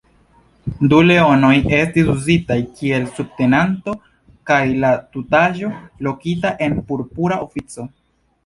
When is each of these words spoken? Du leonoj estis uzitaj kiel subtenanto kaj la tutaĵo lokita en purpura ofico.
Du 0.91 1.01
leonoj 1.09 1.51
estis 1.79 2.09
uzitaj 2.13 2.57
kiel 2.79 3.05
subtenanto 3.19 3.95
kaj 4.53 4.59
la 4.85 4.91
tutaĵo 5.17 5.71
lokita 6.09 6.57
en 6.69 6.79
purpura 6.91 7.39
ofico. 7.47 7.91